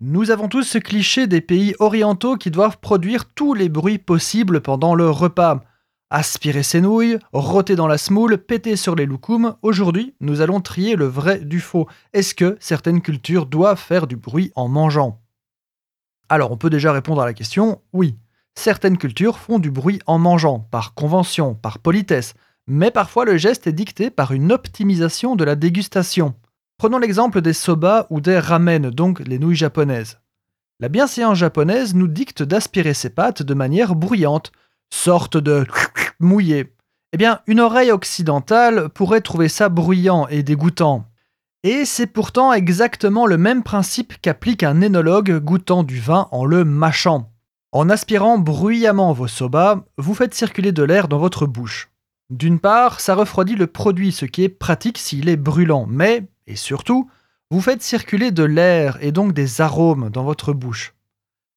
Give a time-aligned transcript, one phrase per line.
[0.00, 4.60] Nous avons tous ce cliché des pays orientaux qui doivent produire tous les bruits possibles
[4.60, 5.62] pendant le repas.
[6.10, 9.54] Aspirer ses nouilles, rôter dans la semoule, péter sur les loukoums.
[9.62, 11.86] Aujourd'hui, nous allons trier le vrai du faux.
[12.12, 15.22] Est-ce que certaines cultures doivent faire du bruit en mangeant?
[16.28, 18.16] Alors, on peut déjà répondre à la question oui.
[18.56, 22.34] Certaines cultures font du bruit en mangeant, par convention, par politesse,
[22.66, 26.34] mais parfois le geste est dicté par une optimisation de la dégustation.
[26.76, 30.18] Prenons l'exemple des soba ou des ramen, donc les nouilles japonaises.
[30.80, 34.50] La bienséance japonaise nous dicte d'aspirer ses pâtes de manière bruyante,
[34.92, 35.66] sorte de
[36.20, 36.74] mouillé.
[37.12, 41.06] Eh bien, une oreille occidentale pourrait trouver ça bruyant et dégoûtant.
[41.62, 46.64] Et c'est pourtant exactement le même principe qu'applique un énologue goûtant du vin en le
[46.64, 47.30] mâchant.
[47.70, 51.90] En aspirant bruyamment vos soba, vous faites circuler de l'air dans votre bouche.
[52.30, 56.56] D'une part, ça refroidit le produit, ce qui est pratique s'il est brûlant, mais, et
[56.56, 57.08] surtout,
[57.50, 60.94] vous faites circuler de l'air et donc des arômes dans votre bouche.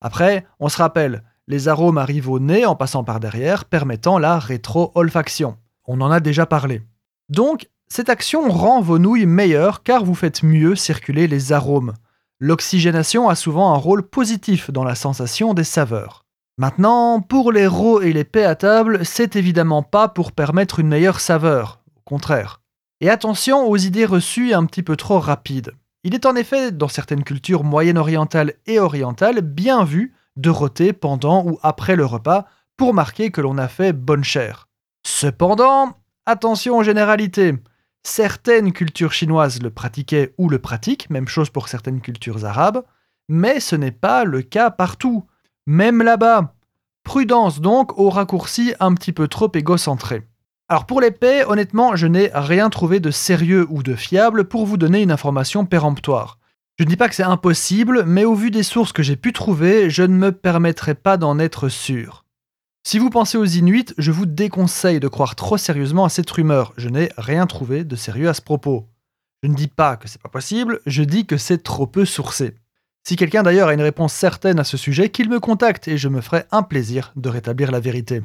[0.00, 4.38] Après, on se rappelle, les arômes arrivent au nez en passant par derrière, permettant la
[4.38, 5.56] rétro-olfaction.
[5.86, 6.82] On en a déjà parlé.
[7.28, 11.94] Donc, cette action rend vos nouilles meilleures car vous faites mieux circuler les arômes.
[12.40, 16.24] L'oxygénation a souvent un rôle positif dans la sensation des saveurs.
[16.58, 20.88] Maintenant, pour les rots et les paix à table, c'est évidemment pas pour permettre une
[20.88, 22.60] meilleure saveur, au contraire.
[23.00, 25.72] Et attention aux idées reçues un petit peu trop rapides.
[26.02, 31.44] Il est en effet, dans certaines cultures moyen-orientales et orientales, bien vu de rôter pendant
[31.44, 34.68] ou après le repas pour marquer que l'on a fait bonne chère.
[35.06, 37.54] Cependant, attention aux généralités.
[38.02, 42.84] Certaines cultures chinoises le pratiquaient ou le pratiquent, même chose pour certaines cultures arabes,
[43.28, 45.26] mais ce n'est pas le cas partout,
[45.66, 46.54] même là-bas.
[47.02, 50.26] Prudence donc aux raccourcis un petit peu trop égocentrés.
[50.68, 54.76] Alors pour paix, honnêtement, je n'ai rien trouvé de sérieux ou de fiable pour vous
[54.76, 56.40] donner une information péremptoire.
[56.78, 59.32] Je ne dis pas que c'est impossible, mais au vu des sources que j'ai pu
[59.32, 62.24] trouver, je ne me permettrai pas d'en être sûr.
[62.84, 66.72] Si vous pensez aux Inuits, je vous déconseille de croire trop sérieusement à cette rumeur.
[66.76, 68.88] Je n'ai rien trouvé de sérieux à ce propos.
[69.44, 72.56] Je ne dis pas que c'est pas possible, je dis que c'est trop peu sourcé.
[73.04, 76.08] Si quelqu'un d'ailleurs a une réponse certaine à ce sujet, qu'il me contacte et je
[76.08, 78.22] me ferai un plaisir de rétablir la vérité.